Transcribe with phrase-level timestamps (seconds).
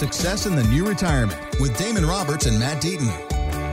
[0.00, 3.10] Success in the New Retirement with Damon Roberts and Matt Deaton.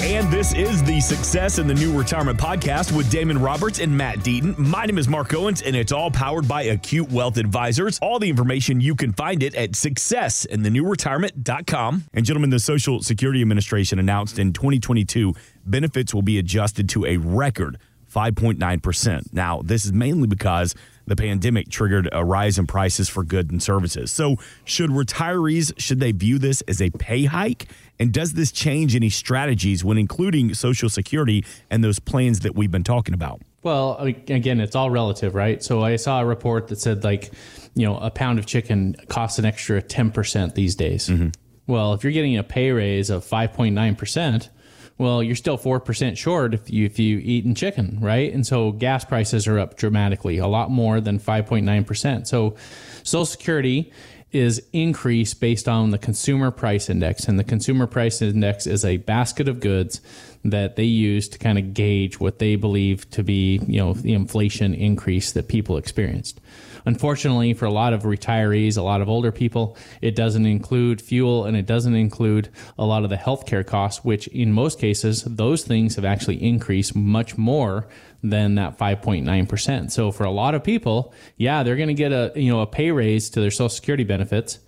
[0.00, 4.20] And this is the Success in the New Retirement podcast with Damon Roberts and Matt
[4.20, 4.56] Deaton.
[4.56, 7.98] My name is Mark Owens, and it's all powered by Acute Wealth Advisors.
[8.00, 12.04] All the information you can find it at successinthenewretirement.com.
[12.14, 15.34] And gentlemen, the Social Security Administration announced in 2022
[15.66, 17.76] benefits will be adjusted to a record
[18.10, 19.34] 5.9%.
[19.34, 20.74] Now, this is mainly because
[21.06, 24.10] the pandemic triggered a rise in prices for goods and services.
[24.10, 27.68] So, should retirees should they view this as a pay hike?
[27.98, 32.70] And does this change any strategies when including Social Security and those plans that we've
[32.70, 33.40] been talking about?
[33.62, 35.62] Well, again, it's all relative, right?
[35.62, 37.32] So I saw a report that said like,
[37.74, 41.08] you know, a pound of chicken costs an extra 10% these days.
[41.08, 41.28] Mm-hmm.
[41.66, 44.48] Well, if you're getting a pay raise of 5.9%,
[44.96, 48.32] well, you're still 4% short if you, if you eat in chicken, right?
[48.32, 52.26] And so gas prices are up dramatically, a lot more than 5.9%.
[52.26, 52.54] So
[53.02, 53.92] Social Security
[54.30, 57.26] is increased based on the consumer price index.
[57.26, 60.00] And the consumer price index is a basket of goods
[60.44, 64.12] that they use to kind of gauge what they believe to be, you know, the
[64.12, 66.40] inflation increase that people experienced.
[66.86, 71.46] Unfortunately, for a lot of retirees, a lot of older people, it doesn't include fuel
[71.46, 75.64] and it doesn't include a lot of the healthcare costs, which in most cases, those
[75.64, 77.88] things have actually increased much more
[78.22, 79.90] than that 5.9%.
[79.90, 82.66] So for a lot of people, yeah, they're going to get a, you know, a
[82.66, 84.58] pay raise to their social security benefits,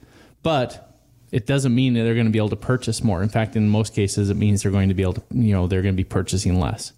[0.43, 0.86] but
[1.37, 3.23] it doesn't mean that they're going to be able to purchase more.
[3.23, 5.67] In fact, in most cases, it means they're going to be able to, you know,
[5.67, 6.95] they're going to be purchasing less.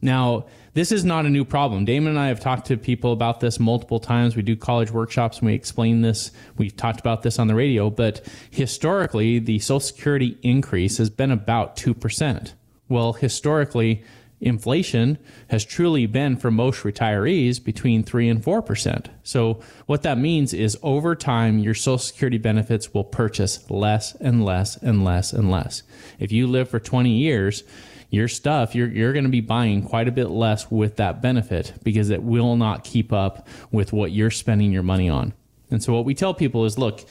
[0.00, 1.84] Now, this is not a new problem.
[1.84, 4.34] Damon and I have talked to people about this multiple times.
[4.34, 6.30] We do college workshops and we explain this.
[6.56, 11.30] We've talked about this on the radio, but historically, the Social Security increase has been
[11.30, 12.52] about 2%.
[12.88, 14.04] Well, historically,
[14.40, 19.06] inflation has truly been for most retirees between 3 and 4%.
[19.22, 24.44] So, what that means is over time, your Social Security benefits will purchase less and
[24.44, 25.82] less and less and less.
[26.18, 27.64] If you live for 20 years,
[28.10, 31.72] your stuff, you're, you're going to be buying quite a bit less with that benefit
[31.82, 35.32] because it will not keep up with what you're spending your money on.
[35.70, 37.04] And so what we tell people is look,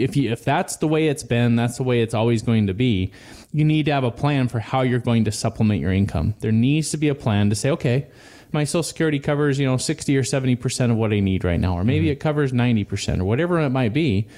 [0.00, 2.74] if you, if that's the way it's been, that's the way it's always going to
[2.74, 3.12] be,
[3.52, 6.34] you need to have a plan for how you're going to supplement your income.
[6.40, 8.06] There needs to be a plan to say, okay,
[8.52, 11.76] my social security covers, you know, 60 or 70% of what I need right now
[11.76, 12.12] or maybe mm-hmm.
[12.12, 14.28] it covers 90% or whatever it might be.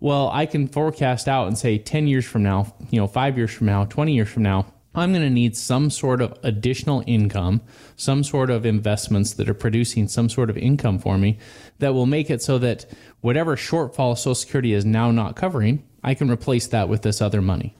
[0.00, 3.52] Well, I can forecast out and say 10 years from now, you know, 5 years
[3.52, 7.62] from now, 20 years from now, I'm going to need some sort of additional income,
[7.96, 11.38] some sort of investments that are producing some sort of income for me
[11.78, 12.84] that will make it so that
[13.20, 17.40] whatever shortfall Social Security is now not covering, I can replace that with this other
[17.40, 17.74] money.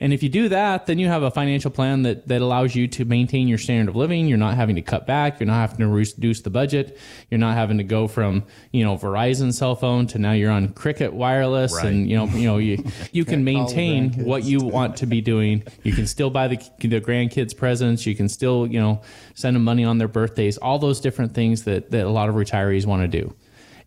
[0.00, 2.86] And if you do that, then you have a financial plan that, that allows you
[2.88, 4.28] to maintain your standard of living.
[4.28, 5.40] You're not having to cut back.
[5.40, 6.96] You're not having to reduce the budget.
[7.30, 10.68] You're not having to go from, you know, Verizon cell phone to now you're on
[10.68, 11.86] Cricket wireless right.
[11.86, 15.64] and, you know, you know, you, you can maintain what you want to be doing.
[15.82, 18.06] You can still buy the, the grandkids presents.
[18.06, 19.02] You can still, you know,
[19.34, 22.36] send them money on their birthdays, all those different things that, that a lot of
[22.36, 23.34] retirees want to do.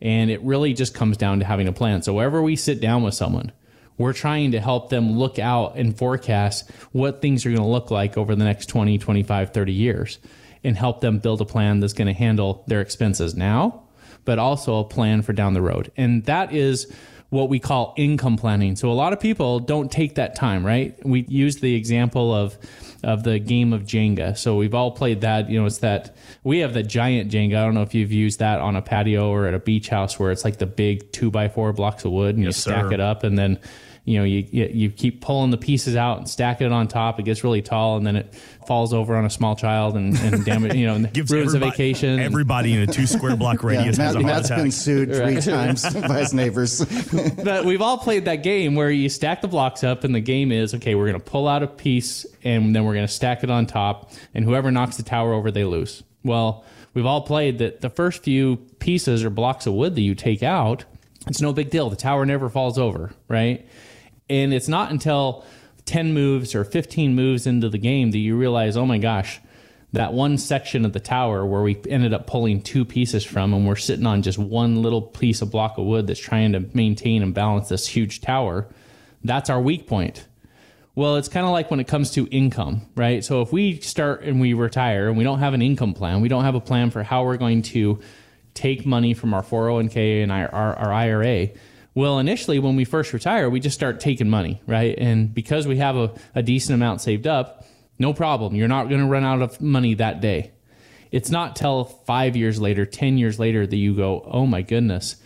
[0.01, 2.01] And it really just comes down to having a plan.
[2.01, 3.51] So wherever we sit down with someone,
[4.01, 7.91] we're trying to help them look out and forecast what things are going to look
[7.91, 10.19] like over the next 20, 25, 30 years
[10.63, 13.84] and help them build a plan that's going to handle their expenses now,
[14.25, 15.91] but also a plan for down the road.
[15.97, 16.91] And that is
[17.29, 18.75] what we call income planning.
[18.75, 20.95] So a lot of people don't take that time, right?
[21.06, 22.57] We use the example of
[23.03, 24.38] of the game of Jenga.
[24.38, 25.50] So we've all played that.
[25.50, 27.57] You know, it's that we have the giant Jenga.
[27.57, 30.19] I don't know if you've used that on a patio or at a beach house
[30.19, 32.85] where it's like the big two by four blocks of wood and yes, you stack
[32.85, 32.94] sir.
[32.94, 33.59] it up and then
[34.03, 37.19] you know, you, you keep pulling the pieces out and stacking it on top.
[37.19, 38.34] It gets really tall, and then it
[38.66, 42.19] falls over on a small child and, and damage, you know, Gives ruins a vacation.
[42.19, 44.57] Everybody in a two square block radius yeah, has Matt, a heart attack.
[44.57, 45.44] been sued three right.
[45.44, 46.84] times by his neighbors.
[47.44, 50.51] but we've all played that game where you stack the blocks up, and the game
[50.51, 50.95] is okay.
[50.95, 53.67] We're going to pull out a piece, and then we're going to stack it on
[53.67, 56.01] top, and whoever knocks the tower over, they lose.
[56.23, 60.16] Well, we've all played that the first few pieces or blocks of wood that you
[60.16, 60.85] take out,
[61.28, 61.90] it's no big deal.
[61.90, 63.67] The tower never falls over, right?
[64.31, 65.43] And it's not until
[65.83, 69.41] 10 moves or 15 moves into the game that you realize, oh my gosh,
[69.91, 73.67] that one section of the tower where we ended up pulling two pieces from and
[73.67, 77.22] we're sitting on just one little piece of block of wood that's trying to maintain
[77.22, 78.69] and balance this huge tower,
[79.22, 80.25] that's our weak point.
[80.95, 83.25] Well, it's kind of like when it comes to income, right?
[83.25, 86.29] So if we start and we retire and we don't have an income plan, we
[86.29, 87.99] don't have a plan for how we're going to
[88.53, 91.49] take money from our 401k and our, our, our IRA,
[91.93, 94.96] well, initially, when we first retire, we just start taking money, right?
[94.97, 97.66] And because we have a, a decent amount saved up,
[97.99, 98.55] no problem.
[98.55, 100.52] You're not going to run out of money that day.
[101.11, 105.17] It's not till five years later, 10 years later that you go, oh my goodness,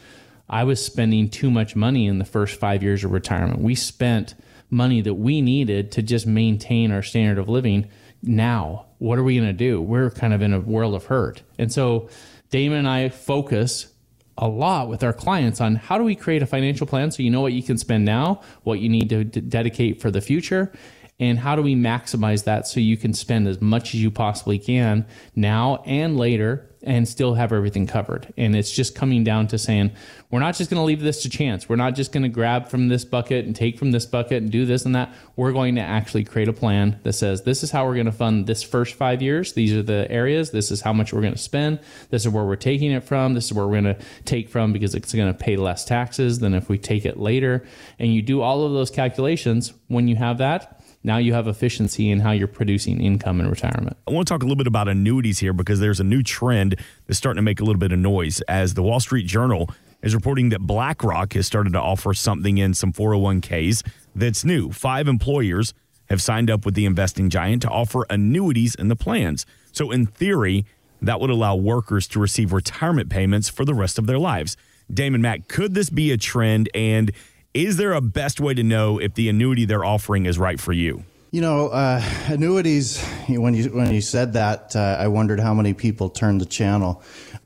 [0.49, 3.61] I was spending too much money in the first five years of retirement.
[3.61, 4.33] We spent
[4.69, 7.89] money that we needed to just maintain our standard of living.
[8.23, 9.79] Now, what are we going to do?
[9.81, 11.43] We're kind of in a world of hurt.
[11.59, 12.09] And so,
[12.49, 13.87] Damon and I focus
[14.37, 17.29] a lot with our clients on how do we create a financial plan so you
[17.29, 20.73] know what you can spend now, what you need to d- dedicate for the future,
[21.19, 24.59] and how do we maximize that so you can spend as much as you possibly
[24.59, 25.05] can
[25.35, 28.33] now and later and still have everything covered.
[28.37, 29.91] And it's just coming down to saying,
[30.31, 31.69] we're not just going to leave this to chance.
[31.69, 34.51] We're not just going to grab from this bucket and take from this bucket and
[34.51, 35.13] do this and that.
[35.35, 38.11] We're going to actually create a plan that says, this is how we're going to
[38.11, 39.53] fund this first five years.
[39.53, 40.51] These are the areas.
[40.51, 41.79] This is how much we're going to spend.
[42.09, 43.33] This is where we're taking it from.
[43.33, 46.39] This is where we're going to take from because it's going to pay less taxes
[46.39, 47.65] than if we take it later.
[47.99, 49.73] And you do all of those calculations.
[49.87, 50.74] When you have that,
[51.05, 53.95] now you have efficiency in how you're producing income in retirement.
[54.07, 56.75] I want to talk a little bit about annuities here because there's a new trend
[57.05, 59.69] that's starting to make a little bit of noise as the Wall Street Journal
[60.01, 64.71] is reporting that BlackRock has started to offer something in some 401ks that's new.
[64.71, 65.75] Five employers
[66.09, 69.45] have signed up with the investing giant to offer annuities in the plans.
[69.71, 70.65] So, in theory,
[71.01, 74.57] that would allow workers to receive retirement payments for the rest of their lives.
[74.91, 76.69] Damon Matt, could this be a trend?
[76.73, 77.11] And
[77.55, 80.73] is there a best way to know if the annuity they're offering is right for
[80.73, 81.05] you?
[81.31, 83.03] You know, uh, annuities.
[83.27, 87.01] When you when you said that, uh, I wondered how many people turned the channel,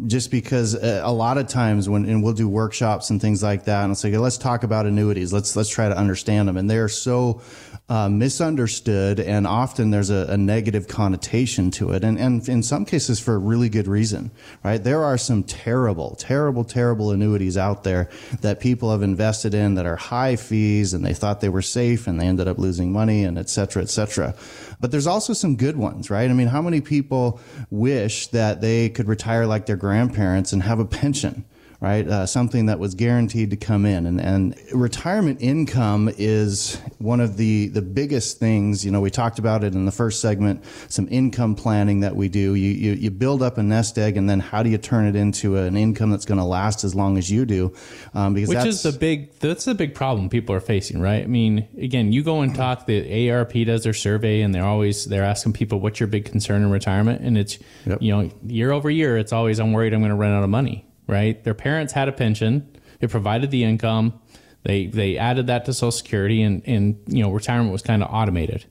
[0.07, 3.65] just because uh, a lot of times when and we'll do workshops and things like
[3.65, 5.33] that, and it's like let's talk about annuities.
[5.33, 7.41] Let's let's try to understand them, and they are so
[7.89, 12.85] uh, misunderstood, and often there's a, a, negative connotation to it, and, and in some
[12.85, 14.29] cases for a really good reason,
[14.63, 14.83] right?
[14.83, 18.07] There are some terrible, terrible, terrible annuities out there
[18.41, 22.05] that people have invested in that are high fees, and they thought they were safe,
[22.05, 24.35] and they ended up losing money, and et cetera, et cetera.
[24.79, 26.29] But there's also some good ones, right?
[26.29, 27.41] I mean, how many people
[27.71, 31.45] wish that they could retire like their grandparents and have a pension?
[31.81, 32.05] Right?
[32.05, 34.05] Uh, something that was guaranteed to come in.
[34.05, 38.83] And, and retirement income is one of the, the biggest things.
[38.83, 42.27] You know, we talked about it in the first segment, some income planning that we
[42.27, 42.53] do.
[42.55, 45.15] You, you, you build up a nest egg, and then how do you turn it
[45.15, 47.73] into an income that's going to last as long as you do?
[48.13, 51.23] Um, because Which is the big, that's the big problem people are facing, right?
[51.23, 55.05] I mean, again, you go and talk, the AARP does their survey, and they're always,
[55.05, 57.21] they're asking people, what's your big concern in retirement?
[57.21, 58.01] And it's, yep.
[58.01, 60.49] you know, year over year, it's always, I'm worried I'm going to run out of
[60.49, 61.43] money right?
[61.43, 62.69] Their parents had a pension.
[63.01, 64.19] It provided the income.
[64.63, 68.13] They they added that to Social Security, and and you know retirement was kind of
[68.13, 68.65] automated.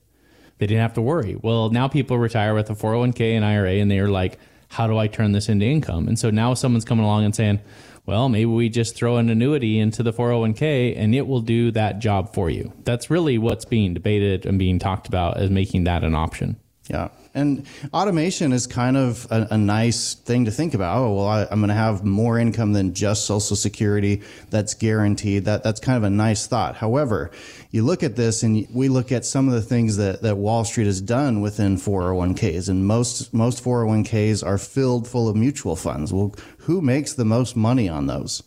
[0.59, 1.37] They didn't have to worry.
[1.41, 4.39] Well, now people retire with a 401k and IRA, and they are like,
[4.69, 6.09] how do I turn this into income?
[6.09, 7.61] And so now someone's coming along and saying,
[8.07, 11.99] well, maybe we just throw an annuity into the 401k and it will do that
[11.99, 12.73] job for you.
[12.85, 16.59] That's really what's being debated and being talked about as making that an option.
[16.89, 17.09] Yeah.
[17.35, 20.97] And automation is kind of a, a nice thing to think about.
[20.97, 25.45] Oh, well, I, am going to have more income than just Social Security that's guaranteed.
[25.45, 26.77] That that's kind of a nice thought.
[26.77, 27.31] However,
[27.71, 30.65] you look at this and we look at some of the things that, that Wall
[30.65, 36.13] Street has done within 401ks, and most most 401ks are filled full of mutual funds.
[36.13, 38.43] Well, who makes the most money on those?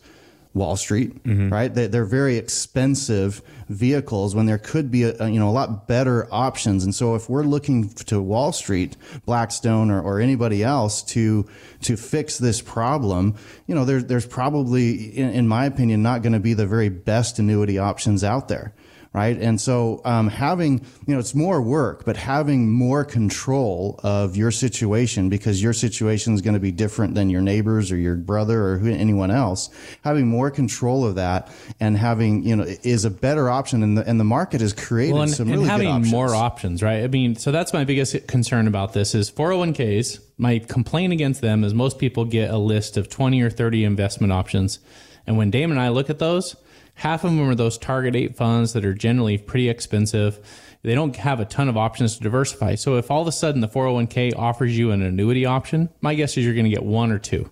[0.54, 1.48] Wall Street, mm-hmm.
[1.50, 1.72] right?
[1.72, 6.28] They, are very expensive vehicles when there could be a, you know a lot better
[6.30, 6.84] options.
[6.84, 11.46] And so if we're looking to Wall Street, Blackstone, or, or anybody else to
[11.82, 13.34] to fix this problem,
[13.66, 16.90] you know, there, there's probably, in, in my opinion, not going to be the very
[16.90, 18.74] best annuity options out there
[19.12, 19.36] right?
[19.36, 24.50] And so um, having, you know, it's more work, but having more control of your
[24.50, 28.68] situation because your situation is going to be different than your neighbors or your brother
[28.68, 29.68] or who, anyone else.
[30.02, 33.82] Having more control of that and having, you know, is a better option.
[33.82, 36.12] And the, and the market has created well, and, some really and having good options.
[36.12, 37.04] more options, right?
[37.04, 40.20] I mean, so that's my biggest concern about this is 401ks.
[40.38, 44.32] My complaint against them is most people get a list of 20 or 30 investment
[44.32, 44.78] options.
[45.26, 46.56] And when Damon and I look at those,
[46.94, 50.38] Half of them are those target date funds that are generally pretty expensive.
[50.82, 52.74] They don't have a ton of options to diversify.
[52.74, 56.36] So if all of a sudden the 401k offers you an annuity option, my guess
[56.36, 57.50] is you're going to get one or two.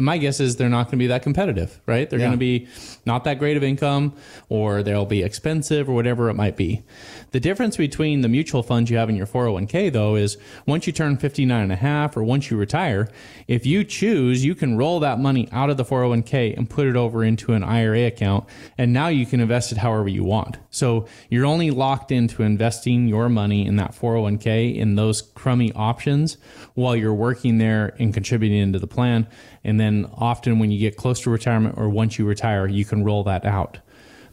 [0.00, 2.08] And my guess is they're not going to be that competitive, right?
[2.08, 2.28] They're yeah.
[2.28, 2.68] going to be
[3.04, 4.14] not that great of income
[4.48, 6.82] or they'll be expensive or whatever it might be.
[7.32, 10.94] The difference between the mutual funds you have in your 401k though is once you
[10.94, 13.10] turn 59 and a half or once you retire,
[13.46, 16.96] if you choose, you can roll that money out of the 401k and put it
[16.96, 18.46] over into an IRA account
[18.78, 20.56] and now you can invest it however you want.
[20.70, 26.38] So you're only locked into investing your money in that 401k in those crummy options
[26.72, 29.26] while you're working there and contributing into the plan.
[29.62, 33.04] And then often when you get close to retirement or once you retire, you can
[33.04, 33.78] roll that out.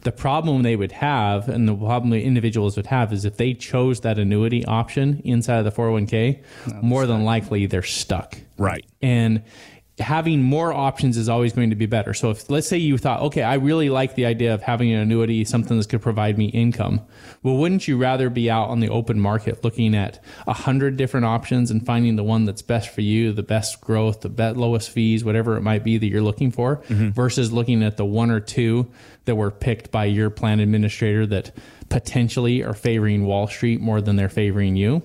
[0.01, 3.53] The problem they would have, and the problem the individuals would have, is if they
[3.53, 6.43] chose that annuity option inside of the 401k,
[6.81, 8.37] more than likely they're stuck.
[8.57, 8.85] Right.
[9.01, 9.43] And
[9.99, 12.13] having more options is always going to be better.
[12.13, 14.99] So if let's say you thought, okay, I really like the idea of having an
[14.99, 17.01] annuity, something that's going to provide me income.
[17.41, 21.25] Well, wouldn't you rather be out on the open market looking at a hundred different
[21.25, 24.91] options and finding the one that's best for you, the best growth, the best, lowest
[24.91, 27.09] fees, whatever it might be that you're looking for, mm-hmm.
[27.09, 28.91] versus looking at the one or two
[29.25, 31.51] that were picked by your plan administrator that
[31.89, 35.01] potentially are favoring Wall Street more than they're favoring you?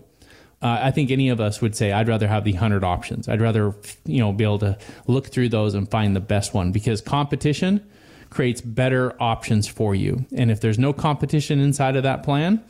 [0.63, 3.29] Uh, I think any of us would say I'd rather have the hundred options.
[3.29, 6.73] I'd rather you know be able to look through those and find the best one
[6.73, 7.85] because competition
[8.31, 10.25] creates better options for you.
[10.35, 12.65] And if there's no competition inside of that plan,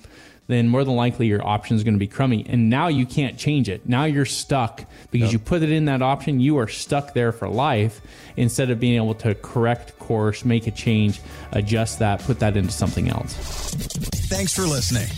[0.49, 2.45] then more than likely your option is going to be crummy.
[2.49, 3.89] And now you can't change it.
[3.89, 5.33] Now you're stuck because yep.
[5.33, 6.41] you put it in that option.
[6.41, 8.01] You are stuck there for life
[8.37, 11.21] instead of being able to correct course, make a change,
[11.53, 13.35] adjust that, put that into something else.
[14.29, 15.09] Thanks for listening.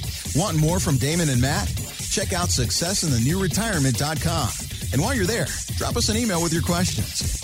[0.40, 1.93] Want more from Damon and Matt?
[2.14, 4.48] Check out successinthenewretirement.com.
[4.92, 7.43] And while you're there, drop us an email with your questions.